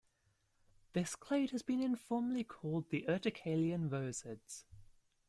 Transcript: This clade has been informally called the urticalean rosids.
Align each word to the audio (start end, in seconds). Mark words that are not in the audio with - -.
This 0.93 1.15
clade 1.15 1.51
has 1.51 1.61
been 1.61 1.79
informally 1.79 2.43
called 2.43 2.89
the 2.89 3.05
urticalean 3.07 3.87
rosids. 3.91 4.63